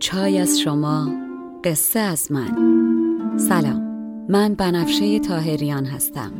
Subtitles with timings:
[0.00, 1.08] چای از شما
[1.64, 2.58] قصه از من.
[3.38, 3.82] سلام
[4.28, 6.32] من بنفشه تاهریان هستم.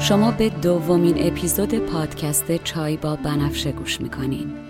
[0.00, 4.69] شما به دومین اپیزود پادکست چای با بنفشه گوش می‌کنین.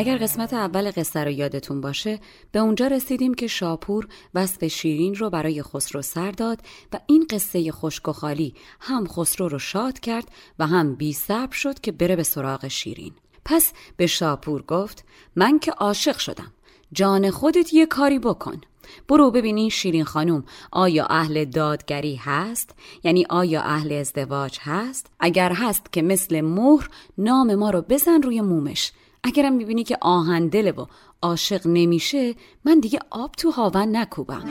[0.00, 2.20] اگر قسمت اول قصه رو یادتون باشه
[2.52, 6.60] به اونجا رسیدیم که شاپور وصف شیرین رو برای خسرو سر داد
[6.92, 10.28] و این قصه خشک و خالی هم خسرو رو شاد کرد
[10.58, 11.16] و هم بی
[11.52, 13.12] شد که بره به سراغ شیرین.
[13.44, 15.04] پس به شاپور گفت
[15.36, 16.52] من که عاشق شدم.
[16.92, 18.60] جان خودت یه کاری بکن.
[19.08, 25.92] برو ببینین شیرین خانوم آیا اهل دادگری هست؟ یعنی آیا اهل ازدواج هست؟ اگر هست
[25.92, 28.92] که مثل مهر نام ما رو بزن روی مومش.
[29.24, 30.86] اگرم می‌بینی که آهندله و
[31.22, 34.44] عاشق نمیشه من دیگه آب تو هاون نکوبم.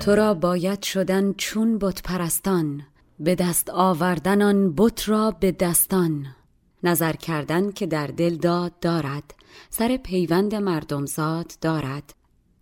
[0.00, 2.82] تو را باید شدن چون بت پرستان
[3.20, 6.26] به دست آوردن آن بت را به دستان.
[6.82, 9.34] نظر کردن که در دل داد دارد
[9.70, 12.14] سر پیوند مردمزاد دارد.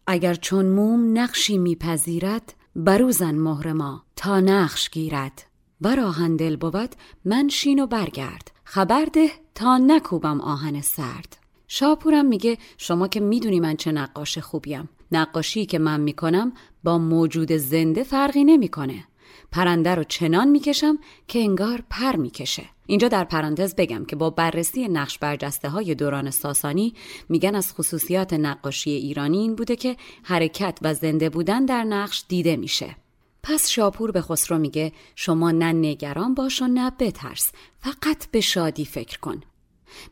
[0.07, 5.43] اگر چون موم نقشی میپذیرد بروزن مهر ما تا نقش گیرد.
[5.81, 6.95] و آهن دل بود
[7.25, 8.51] من شین و برگرد.
[8.65, 11.39] خبر ده تا نکوبم آهن سرد.
[11.69, 14.89] شاپورم میگه شما که می‌دونی من چه نقاش خوبیم.
[15.13, 16.53] نقاشی که من می‌کنم
[16.85, 19.05] با موجود زنده فرقی نمی‌کنه.
[19.53, 20.99] پرنده رو چنان می‌کشم
[21.29, 22.65] که انگار پر می‌کشه.
[22.87, 26.95] اینجا در پرانتز بگم که با بررسی نقش برجسته های دوران ساسانی
[27.29, 32.57] میگن از خصوصیات نقاشی ایرانی این بوده که حرکت و زنده بودن در نقش دیده
[32.57, 32.97] میشه.
[33.43, 38.85] پس شاپور به خسرو میگه شما نه نگران باش و نه بترس فقط به شادی
[38.85, 39.41] فکر کن.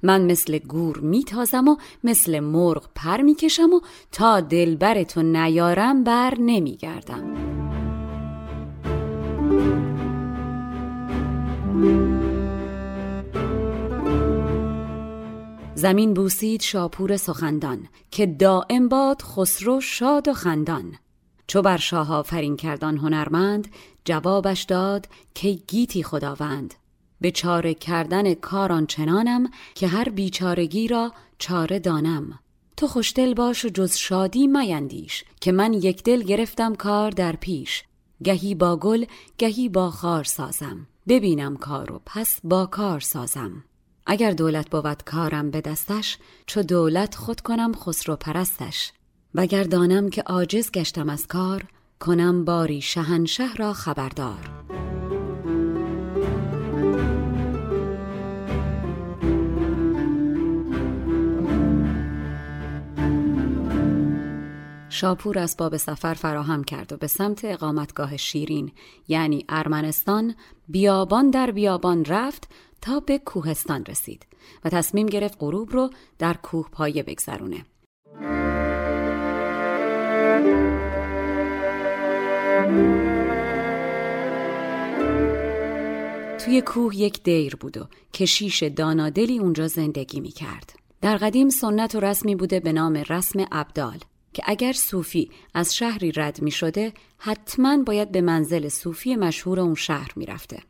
[0.02, 3.80] من مثل گور میتازم و مثل مرغ پر می‌کشم و
[4.12, 7.79] تا دلبرتو نیارم بر نمیگردم.
[15.74, 20.94] زمین بوسید شاپور سخندان که دائم باد خسرو شاد و خندان.
[21.46, 23.68] چو بر شاه آفرین کردان هنرمند
[24.04, 26.74] جوابش داد که گیتی خداوند.
[27.20, 32.38] به چاره کردن کاران چنانم که هر بیچارگی را چاره دانم.
[32.76, 37.84] تو خوشدل باش و جز شادی میندیش که من یک دل گرفتم کار در پیش.
[38.24, 39.04] گهی با گل
[39.38, 40.86] گهی با خار سازم.
[41.08, 43.64] ببینم کارو پس با کار سازم.
[44.06, 48.92] اگر دولت بود کارم به دستش چو دولت خود کنم خسرو پرستش.
[49.34, 51.64] وگر دانم که عاجز گشتم از کار
[52.00, 54.59] کنم باری شهنشه را خبردار.
[65.00, 68.72] شاپور اسباب سفر فراهم کرد و به سمت اقامتگاه شیرین
[69.08, 70.34] یعنی ارمنستان
[70.68, 72.48] بیابان در بیابان رفت
[72.80, 74.26] تا به کوهستان رسید
[74.64, 77.64] و تصمیم گرفت غروب رو در کوه پایه بگذرونه.
[86.44, 90.72] توی کوه یک دیر بود و کشیش دانادلی اونجا زندگی می کرد.
[91.00, 93.98] در قدیم سنت و رسمی بوده به نام رسم ابدال
[94.32, 99.74] که اگر صوفی از شهری رد می شده حتما باید به منزل صوفی مشهور اون
[99.74, 100.62] شهر می رفته.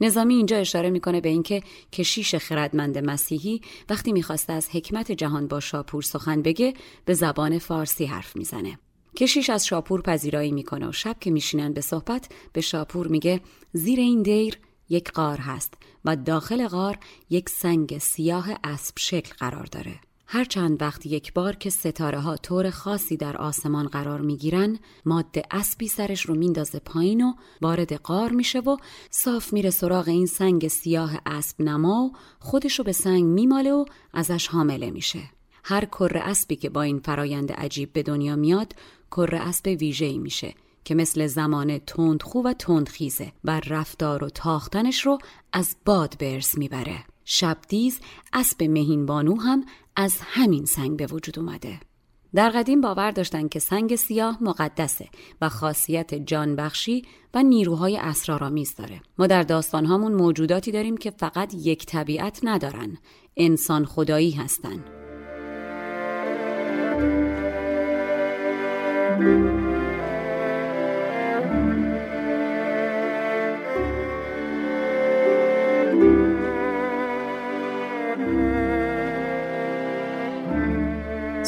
[0.00, 1.62] نظامی اینجا اشاره می‌کنه به اینکه
[1.92, 3.60] کشیش خردمند مسیحی
[3.90, 6.74] وقتی می‌خواسته از حکمت جهان با شاپور سخن بگه
[7.04, 8.78] به زبان فارسی حرف می‌زنه
[9.16, 13.40] کشیش از شاپور پذیرایی می‌کنه و شب که میشینن به صحبت به شاپور میگه
[13.72, 14.58] زیر این دیر
[14.88, 15.74] یک غار هست
[16.04, 16.98] و داخل غار
[17.30, 20.00] یک سنگ سیاه اسب شکل قرار داره.
[20.32, 25.42] هر چند وقت یک بار که ستاره ها طور خاصی در آسمان قرار می‌گیرن ماده
[25.50, 28.76] اسبی سرش رو میندازه پایین و وارد قار میشه و
[29.10, 33.84] صاف میره سراغ این سنگ سیاه اسب نما و خودش رو به سنگ میماله و
[34.14, 35.20] ازش حامله میشه.
[35.64, 38.74] هر کره اسبی که با این فرایند عجیب به دنیا میاد
[39.10, 40.54] کره اسب ویژه‌ای میشه
[40.84, 45.18] که مثل زمان تندخو و تندخیزه و رفتار و تاختنش رو
[45.52, 47.04] از باد برس می‌بره.
[47.32, 48.00] شبدیز
[48.32, 49.64] اسب مهین بانو هم
[49.96, 51.80] از همین سنگ به وجود اومده
[52.34, 55.08] در قدیم باور داشتن که سنگ سیاه مقدسه
[55.40, 57.04] و خاصیت جانبخشی
[57.34, 59.00] و نیروهای اسرارآمیز داره.
[59.18, 62.98] ما در داستانهامون موجوداتی داریم که فقط یک طبیعت ندارن.
[63.36, 64.84] انسان خدایی هستن.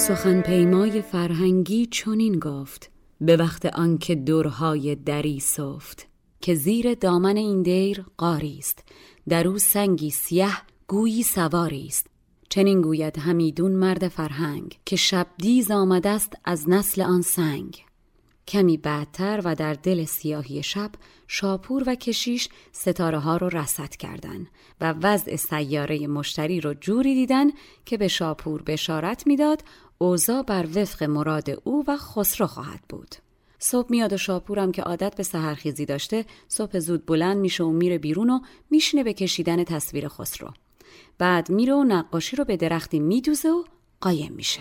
[0.02, 2.90] سخن پیمای فرهنگی چنین گفت
[3.20, 6.06] به وقت آنکه دورهای دری سفت
[6.40, 8.84] که زیر دامن این دیر قاری است
[9.28, 10.48] در او سنگی سیه
[10.86, 12.06] گویی سواری است.
[12.48, 17.84] چنین گوید همیدون مرد فرهنگ که شبدیز آمده است از نسل آن سنگ.
[18.48, 20.90] کمی بعدتر و در دل سیاهی شب
[21.28, 24.46] شاپور و کشیش ستاره ها رو رسد کردند
[24.80, 27.46] و وضع سیاره مشتری رو جوری دیدن
[27.84, 29.64] که به شاپور بشارت می‌داد
[29.98, 33.14] اوضاع بر وفق مراد او و خسرو خواهد بود.
[33.58, 37.98] صبح میاد و شاپورم که عادت به سهرخیزی داشته صبح زود بلند میشه و میره
[37.98, 38.40] بیرون و
[38.70, 40.48] میشینه به کشیدن تصویر خسرو.
[41.18, 43.64] بعد میره و نقاشی رو به درختی میدوزه و
[44.00, 44.60] قایم میشه.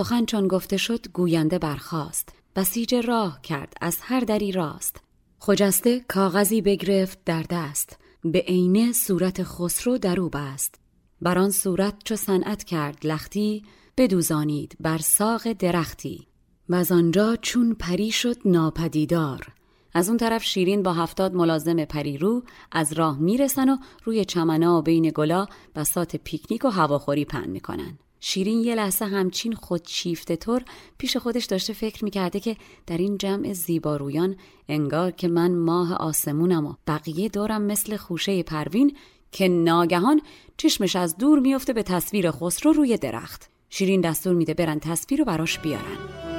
[0.00, 2.28] سخن چون گفته شد گوینده برخاست.
[2.56, 5.00] بسیج راه کرد از هر دری راست.
[5.38, 7.98] خجسته کاغذی بگرفت در دست.
[8.24, 10.74] به عینه صورت خسرو در او بست.
[11.22, 13.62] بر آن صورت چو صنعت کرد لختی
[13.96, 16.26] بدوزانید بر ساق درختی.
[16.68, 19.46] و از آنجا چون پری شد ناپدیدار.
[19.94, 22.42] از اون طرف شیرین با هفتاد ملازم پریرو
[22.72, 27.98] از راه می‌رسن و روی چمنا و بین گلا بسات پیکنیک و هواخوری پهن می‌کنن.
[28.20, 30.62] شیرین یه لحظه همچین خودشیفته طور
[30.98, 32.56] پیش خودش داشته فکر می‌کرده که
[32.86, 34.36] در این جمع زیبارویان
[34.68, 38.96] انگار که من ماه آسمونم و بقیه دورم مثل خوشه پروین
[39.32, 40.20] که ناگهان
[40.56, 43.50] چشمش از دور میفته به تصویر خسرو روی درخت.
[43.70, 46.29] شیرین دستور میده برن تصویر رو براش بیارن.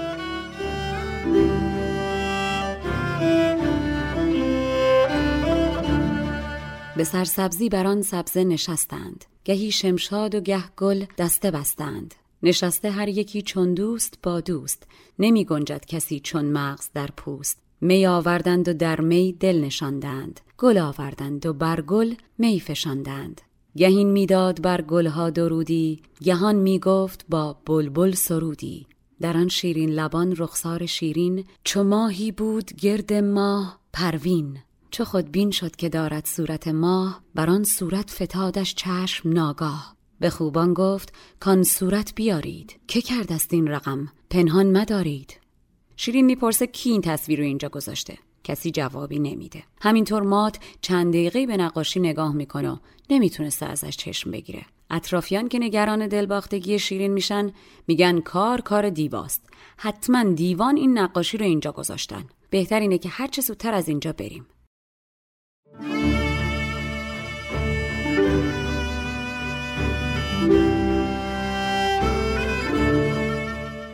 [7.01, 9.25] به سرسبزی بر آن سبزه نشستند.
[9.45, 12.15] گهی شمشاد و گه گل دسته بستند.
[12.43, 14.83] نشسته هر یکی چون دوست با دوست.
[15.19, 17.57] نمی گنجد کسی چون مغز در پوست.
[17.81, 20.39] می آوردند و در می دل نشاندند.
[20.57, 23.41] گل آوردند و بر گل می فشاندند.
[23.77, 26.01] گهین می‌داد بر گلها درودی.
[26.23, 28.87] گهان می گفت با بلبل سرودی.
[29.21, 34.57] در آن شیرین لبان رخسار شیرین چو ماهی بود گرد ماه پروین.
[34.91, 39.95] چه خودبین شد که دارد صورت ماه بر آن صورت فتادش چشم ناگاه.
[40.19, 42.79] به خوبان گفت کان صورت بیارید.
[42.87, 45.39] که کرد است این رقم؟ پنهان مدارید.
[45.95, 49.63] شیرین می‌پرسه کی این تصویر رو اینجا گذاشته؟ کسی جوابی نمیده.
[49.81, 52.77] همینطور مات چند دقیقه به نقاشی نگاه می‌کنه و
[53.09, 54.65] نمی‌تونسته ازش چشم بگیره.
[54.89, 57.51] اطرافیان که نگران دلباختگی شیرین میشن
[57.87, 59.41] میگن کار کار دیواست.
[59.77, 62.23] حتما دیوان این نقاشی رو اینجا گذاشتن.
[62.49, 64.45] بهتر اینه که هر چه زودتر از اینجا بریم.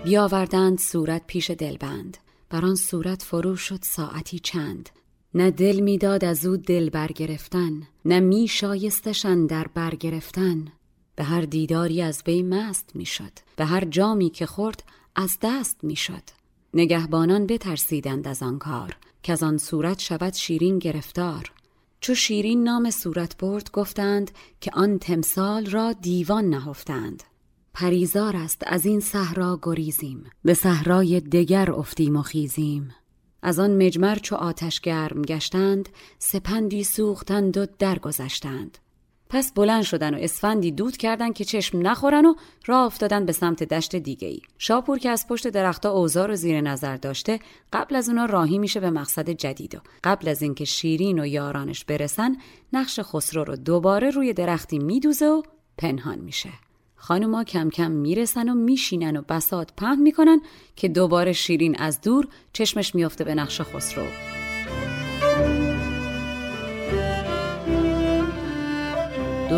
[0.04, 2.18] بیاوردند صورت پیش دلبند.
[2.50, 4.90] بر آن صورت فرو شد ساعتی چند.
[5.34, 10.66] نه دل می‌داد از او دل برگرفتن نه می شایستشن در برگرفتن
[11.16, 14.84] به هر دیداری از وی مست می‌شد به هر جامی که خورد
[15.16, 16.24] از دست می‌شد.
[16.74, 21.52] نگهبانان بترسیدند از آن کار که از آن صورت شود شیرین گرفتار.
[22.02, 27.24] چو شیرین نام صورت برد گفتند که آن تمثال را دیوان نهفتند.
[27.74, 32.96] پریزار است از این صحرا گریزیم به صحرای دگر افتیم و خیزیم.
[33.42, 35.90] از آن مجمر چو آتش گرم گشتند
[36.20, 38.78] سپندی سوختند و درگذشتند.
[39.30, 43.64] پس بلند شدن و اسفندی دود کردن که چشم نخورن و راه افتادن به سمت
[43.64, 44.42] دشت دیگه ای.
[44.58, 47.40] شاپور که از پشت درختها اوزار و زیر نظر داشته
[47.74, 51.86] قبل از اونا راهی میشه به مقصد جدید و قبل از اینکه شیرین و یارانش
[51.86, 52.36] برسن
[52.74, 55.42] نقش خسرو رو دوباره روی درختی میدوزه و
[55.78, 56.50] پنهان میشه.
[56.96, 60.42] خانوما کم کم می‌رسن و میشینن و بسات پهن می‌کنن
[60.76, 64.04] که دوباره شیرین از دور چشمش میافته به نقش خسرو.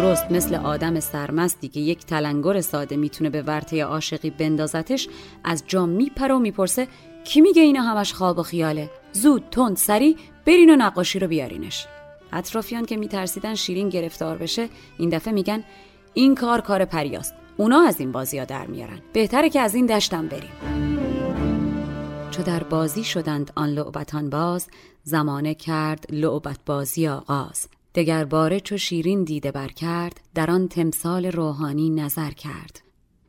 [0.02, 5.08] درست مثل آدم سرمستی که یک تلنگر ساده می‌تونه به ورطه عاشقی بندازتش
[5.44, 6.88] از جا میپره و می‌پرسه
[7.24, 11.88] کی میگه اینا همش خواب و خیاله؟ زود تند سری برین و نقاشی رو بیارینش.
[12.34, 15.64] اطرافیان که میترسیدن شیرین گرفتار بشه این دفعه میگن
[16.14, 19.86] این کار کار پریاست اونا از این بازی ها در میارن بهتره که از این
[19.86, 20.52] دشتم بریم.
[22.32, 24.68] چو در بازی شدند آن لعبتان باز
[25.04, 27.68] زمانه کرد لعبت بازی آغاز.
[28.00, 32.82] دگر باره چو شیرین دیده بر کرد در آن تمثال روحانی نظر کرد.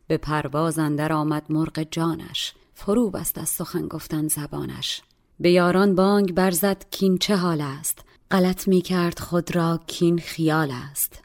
[0.07, 5.03] به پرواز اندر آمد مرغ جانش فرو بست از سخن گفتن زبانش.
[5.41, 10.71] به یاران بانگ برزد کین چه حال است؟ غلط می کرد خود را کین خیال
[10.91, 11.23] است.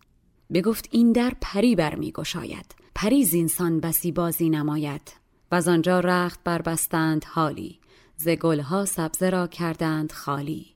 [0.54, 2.76] بگفت این در پری بر می گشاید.
[2.96, 5.14] پری زینسان بسی بازی نماید.
[5.52, 7.80] و از آنجا رخت بربستند حالی.
[8.18, 10.75] ز گلها سبزه را کردند خالی.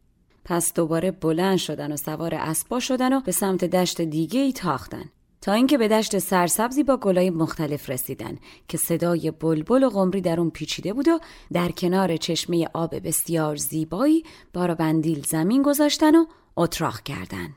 [0.50, 5.06] پس دوباره بلند شدن و سوار اسبا شدن و به سمت دشت دیگه ای تاختن.
[5.42, 8.38] تا اینکه به دشت سرسبزی با گلای مختلف رسیدن
[8.68, 11.20] که صدای بلبل و قمری در اون پیچیده بود و
[11.54, 16.26] در کنار چشمه آب بسیار زیبایی بارا بندیل زمین گذاشتن و
[16.58, 17.56] اتراق کردن.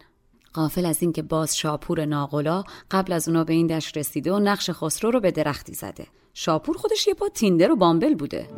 [0.53, 4.71] قافل از اینکه باز شاپور ناقلا قبل از اونا به این دشت رسیده و نقش
[4.71, 6.07] خسرو رو به درختی زده.
[6.35, 8.49] شاپور خودش یه پا تیندر و بامبل بوده.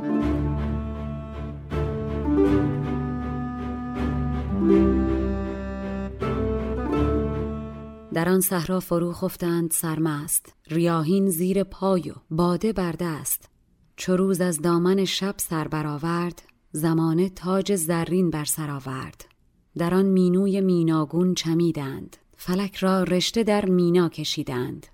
[8.15, 13.49] در آن صحرا فرو خفتند سرمست ریاهین زیر پای و باده بر دست.
[13.97, 16.43] چو روز از دامن شب سر برآورد
[16.73, 19.25] زمانه تاج زرین بر سر آورد.
[19.79, 24.87] در آن مینوی میناگون چمیدند فلک را رشته در مینا کشیدند.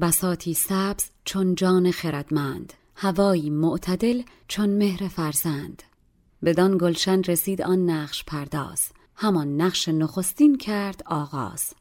[0.00, 5.82] بساتی سبز چون جان خردمند هوایی معتدل چون مهر فرزند.
[6.44, 8.80] بدان گلشن رسید آن نقش پرداز.
[9.22, 11.74] همان نقش نخستین کرد آغاز.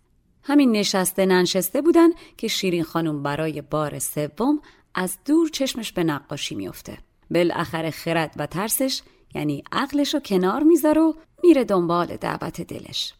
[0.44, 4.60] همین نشسته ننشسته بودن که شیرین خانم برای بار سوم
[4.96, 6.98] از دور چشمش به نقاشی میفته
[7.32, 9.02] بالاخره خرد و ترسش
[9.36, 13.14] یعنی عقلش رو کنار می‌ذاره و میره دنبال دعوت دلش.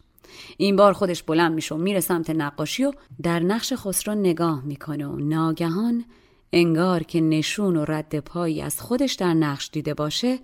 [0.56, 5.06] این بار خودش بلند میشه و میره سمت نقاشی و در نقش خسرو نگاه می‌کنه
[5.06, 6.04] و ناگهان
[6.52, 10.38] انگار که نشون و رد پایی از خودش در نقش دیده باشه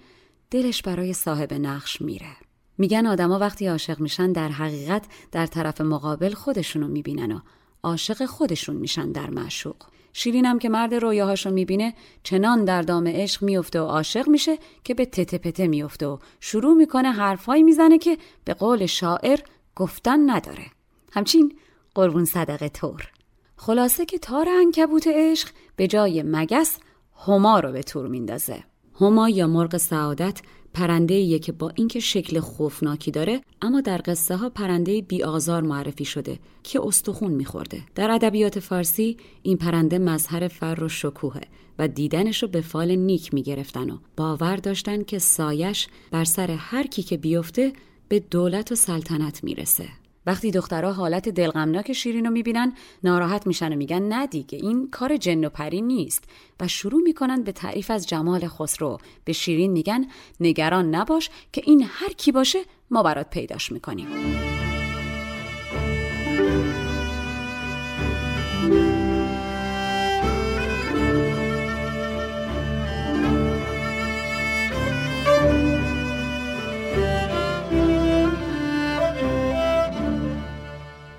[0.50, 2.45] دلش برای صاحب نقش میره.
[2.78, 7.40] میگن آدما وقتی عاشق میشن در حقیقت در طرف مقابل خودشونو می‌بینن و
[7.82, 9.76] عاشق خودشون میشن در معشوق.
[10.12, 15.06] شیرینم که مرد رویاهاشو می‌بینه چنان در دام عشق میفته و عاشق میشه که به
[15.06, 19.38] تته پته میفته و شروع می‌کنه حرفهایی می‌زنه که به قول شاعر
[19.76, 20.66] گفتن نداره.
[21.12, 21.58] همچین
[21.94, 23.10] قربون صدقه تور
[23.56, 26.78] خلاصه که تار انکبوت عشق به جای مگس
[27.26, 28.64] هما رو به تور میندازه.
[29.00, 30.40] هما یا مرغ سعادت
[30.76, 36.04] پرنده که با اینکه شکل خوفناکی داره اما در قصه ها پرنده بی آزار معرفی
[36.04, 37.82] شده که استخون میخورده.
[37.94, 41.40] در ادبیات فارسی این پرنده مظهر فر و شکوهه
[41.78, 46.86] و دیدنش رو به فال نیک می‌گرفتن و باور داشتن که سایش بر سر هر
[46.86, 47.72] کی که بیفته
[48.08, 49.88] به دولت و سلطنت می‌رسه.
[50.26, 52.72] وقتی دخترها حالت دلغمناک شیرین رو می‌بینن
[53.04, 56.24] ناراحت میشن و میگن نه دیگه این کار جن و پری نیست.
[56.60, 58.98] و شروع می‌کنن به تعریف از جمال خسرو.
[59.24, 60.06] به شیرین میگن
[60.40, 62.58] نگران نباش که این هر کی باشه
[62.90, 64.06] ما برات پیداش می‌کنیم.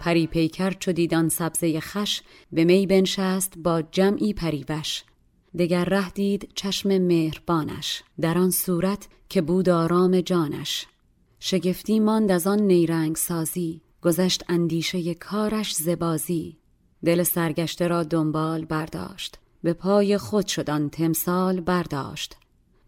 [0.08, 2.22] پری پیکر چو دیدان سبزه خش
[2.52, 5.04] به می بنشست با جمعی پریوش
[5.60, 10.86] دگر ره دید چشم مهربانش در آن صورت که بود آرام جانش.
[11.40, 16.58] شگفتی ماند از آن نیرنگ سازی گذشت اندیشه کارش زبازی
[17.06, 22.38] دل سرگشته را دنبال برداشت به پای خود شد آن تمثال برداشت.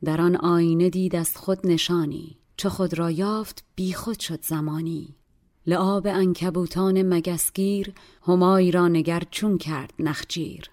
[0.04, 5.19] در آن آینه دید از خود نشانی چو خود را یافت بی خود شد زمانی.
[5.68, 7.94] لعاب انکبوتان مگسگیر
[8.28, 10.70] همایی را نگر چون کرد نخجیر.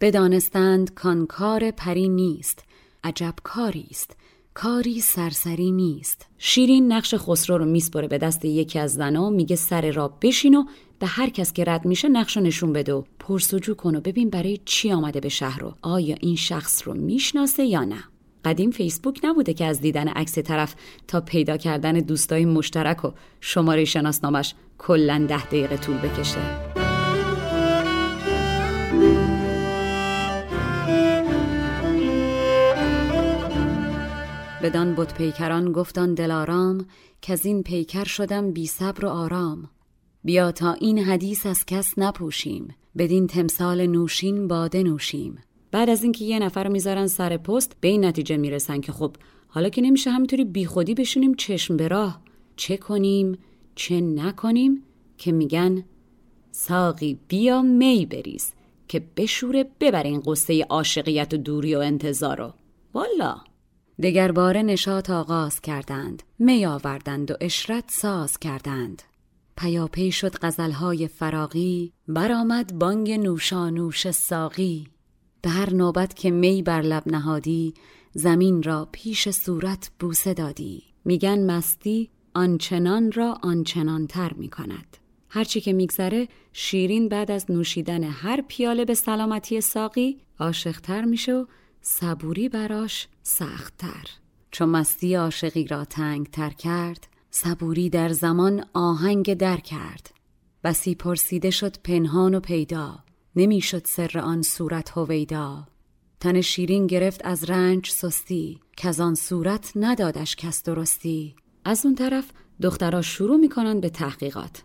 [0.00, 2.64] بدانستند کان کار پری نیست
[3.04, 4.16] عجب کاری است
[4.54, 6.26] کاری سرسری نیست.
[6.38, 10.64] شیرین نقش خسرو رو میسپره به دست یکی از زنا میگه سر را بشین و
[10.98, 14.60] به هر کس که رد میشه نقش نشون بده و پرسجو کن و ببین برای
[14.64, 15.74] چی آمده به شهر رو.
[15.82, 18.04] آیا این شخص رو می‌شناسه یا نه؟
[18.46, 20.74] قدیم فیسبوک نبوده که از دیدن عکس طرف
[21.08, 26.40] تا پیدا کردن دوستای مشترک و شماره شناسنامش کلا ده دقیقه طول بکشه.
[34.62, 36.86] بدان بود پیکران گفتان دلارام
[37.20, 39.70] که از این پیکر شدم بی صبر و آرام.
[40.24, 45.38] بیا تا این حدیث از کس نپوشیم بدین تمثال نوشین باده نوشیم.
[45.70, 49.16] بعد از اینکه یه نفر رو می‌ذارن سر پست به این نتیجه می‌رسن که خب
[49.48, 52.20] حالا که نمیشه همینطوری بیخودی بشونیم چشم به راه.
[52.56, 53.38] چه کنیم
[53.74, 54.82] چه نکنیم
[55.18, 55.84] که میگن
[56.50, 58.52] ساقی بیا می بریز
[58.88, 62.52] که بشوره ببر این قصه عاشقیت و دوری و انتظارو
[62.94, 63.36] والا.
[64.02, 69.02] دگر باره نشاط آغاز کردند می آوردند و اشرت ساز کردند.
[69.56, 74.86] پیاپی شد غزلهای فراغی برآمد بانگ نوشانوش ساقی.
[75.46, 77.74] به هر نوبت که می بر لب نهادی
[78.12, 80.82] زمین را پیش صورت بوسه دادی.
[81.04, 84.96] میگن مستی آنچنان را آنچنان تر می کند
[85.28, 91.46] هرچی که میگذره شیرین بعد از نوشیدن هر پیاله به سلامتی ساقی عاشقتر میشه و
[91.80, 94.06] صبوری براش سختتر.
[94.50, 100.10] چون مستی عاشقی را تنگ تر کرد صبوری در زمان آهنگ در کرد.
[100.64, 103.05] بسی پرسیده شد پنهان و پیدا.
[103.36, 105.66] نمی‌شد سر آن صورت هویدا.
[106.20, 111.34] تن شیرین گرفت از رنج سستی که از آن صورت ندادش کس درستی.
[111.64, 112.30] از اون طرف
[112.62, 114.62] دخترها شروع می‌کنن به تحقیقات.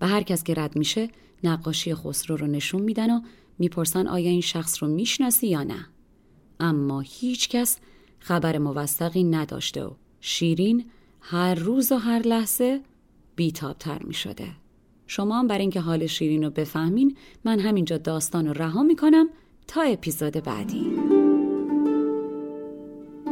[0.00, 1.08] و هر کس که رد میشه
[1.44, 3.20] نقاشی خسرو رو نشون میدن و
[3.58, 5.86] می‌پرسن آیا این شخص رو می‌شناسی یا نه.
[6.60, 7.78] اما هیچ کس
[8.18, 9.90] خبر موثقی نداشته و
[10.20, 10.90] شیرین
[11.20, 12.80] هر روز و هر لحظه
[13.36, 14.63] بیتابتر می شده.
[15.14, 19.28] شما هم بر اینکه حال شیرین رو بفهمین من همینجا داستان رو رها می‌کنم
[19.66, 20.86] تا اپیزود بعدی.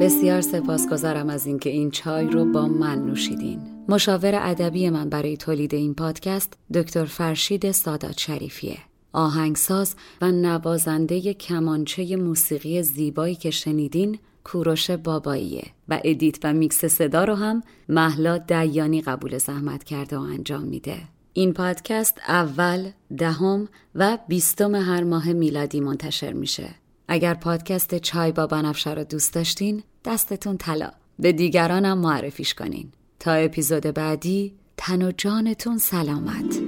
[0.01, 3.61] بسیار سپاسگزارم از اینکه این چای رو با من نوشیدین.
[3.89, 8.79] مشاور ادبی من برای تولید این پادکست دکتر فرشید سادات شریفیه.
[9.13, 17.25] آهنگساز و نوازنده کمانچه موسیقی زیبایی که شنیدین کوروش باباییه و ادیت و میکس صدا
[17.25, 20.99] رو هم مهلا دیانی قبول زحمت کرده و انجام میده.
[21.33, 26.69] این پادکست اول، دهم و بیستم هر ماه میلادی منتشر میشه.
[27.09, 30.91] اگر پادکست چای با بنفشه رو دوست داشتین دستتون طلا.
[31.19, 32.93] به دیگرانم معرفیش کنین.
[33.21, 36.59] تا اپیزود بعدی تن و جانتون سلامت.